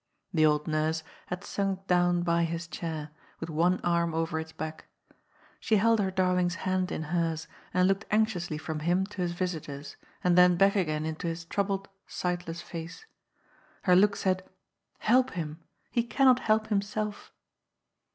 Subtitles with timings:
[0.33, 4.85] The old nurse had sunk down by this chair, with one arm over its back.
[5.59, 9.33] She held her darling's hand in hers and looked anx iously from him to his
[9.33, 13.05] visitors, and then back again into his troubled, sightless face.
[13.83, 14.51] Her look said:*^
[15.01, 15.59] Help him!
[15.91, 17.31] He cannot help himself